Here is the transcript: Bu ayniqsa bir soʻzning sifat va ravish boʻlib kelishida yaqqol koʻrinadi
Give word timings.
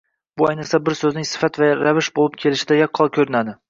Bu 0.41 0.47
ayniqsa 0.51 0.79
bir 0.87 0.97
soʻzning 1.03 1.29
sifat 1.33 1.61
va 1.65 1.71
ravish 1.85 2.13
boʻlib 2.19 2.43
kelishida 2.47 2.85
yaqqol 2.85 3.19
koʻrinadi 3.19 3.59